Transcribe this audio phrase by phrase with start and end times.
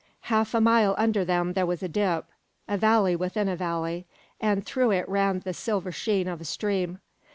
[0.33, 2.25] Half a mile under them there was a dip
[2.67, 4.07] a valley within a valley
[4.39, 6.99] and through it ran the silver sheen of a stream.